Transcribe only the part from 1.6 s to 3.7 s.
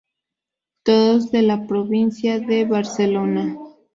provincia de Barcelona.